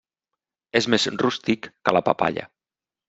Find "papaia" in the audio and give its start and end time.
2.09-2.51